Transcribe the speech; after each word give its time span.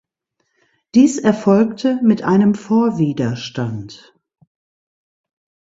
Dies 0.95 1.19
erfolgte 1.19 1.99
mit 2.01 2.23
einem 2.23 2.55
Vorwiderstand. 2.55 4.15